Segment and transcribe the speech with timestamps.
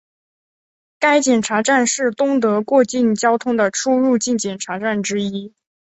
[0.97, 5.53] 该检查站是东德过境交通的出入境检查站之一。